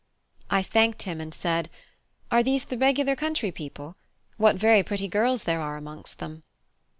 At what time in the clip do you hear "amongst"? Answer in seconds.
5.77-6.17